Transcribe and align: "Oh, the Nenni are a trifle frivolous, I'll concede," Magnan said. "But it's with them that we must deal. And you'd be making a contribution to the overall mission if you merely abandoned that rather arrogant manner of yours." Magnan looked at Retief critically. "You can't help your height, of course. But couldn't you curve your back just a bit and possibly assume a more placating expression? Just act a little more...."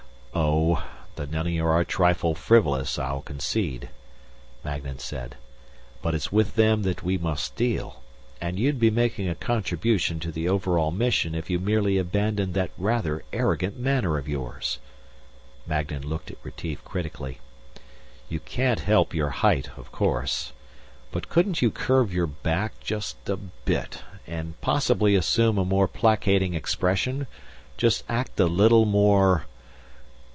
"Oh, 0.33 0.83
the 1.17 1.27
Nenni 1.27 1.59
are 1.59 1.81
a 1.81 1.85
trifle 1.85 2.33
frivolous, 2.35 2.97
I'll 2.97 3.21
concede," 3.21 3.89
Magnan 4.63 4.97
said. 4.99 5.35
"But 6.01 6.15
it's 6.15 6.31
with 6.31 6.55
them 6.55 6.83
that 6.83 7.03
we 7.03 7.17
must 7.17 7.57
deal. 7.57 8.01
And 8.39 8.57
you'd 8.57 8.79
be 8.79 8.89
making 8.89 9.27
a 9.27 9.35
contribution 9.35 10.21
to 10.21 10.31
the 10.31 10.47
overall 10.47 10.89
mission 10.89 11.35
if 11.35 11.49
you 11.49 11.59
merely 11.59 11.97
abandoned 11.97 12.53
that 12.53 12.71
rather 12.77 13.25
arrogant 13.33 13.77
manner 13.77 14.17
of 14.17 14.27
yours." 14.29 14.79
Magnan 15.67 16.07
looked 16.07 16.31
at 16.31 16.37
Retief 16.43 16.83
critically. 16.85 17.39
"You 18.29 18.39
can't 18.39 18.79
help 18.79 19.13
your 19.13 19.29
height, 19.29 19.69
of 19.77 19.91
course. 19.91 20.53
But 21.11 21.27
couldn't 21.27 21.61
you 21.61 21.69
curve 21.71 22.13
your 22.13 22.27
back 22.27 22.79
just 22.79 23.17
a 23.27 23.35
bit 23.35 24.01
and 24.25 24.59
possibly 24.61 25.13
assume 25.15 25.57
a 25.57 25.65
more 25.65 25.89
placating 25.89 26.53
expression? 26.53 27.27
Just 27.75 28.05
act 28.07 28.39
a 28.39 28.45
little 28.45 28.85
more...." 28.85 29.45